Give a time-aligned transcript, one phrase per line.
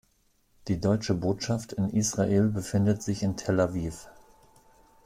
[0.67, 4.07] Die Deutsche Botschaft in Israel befindet sich in Tel Aviv.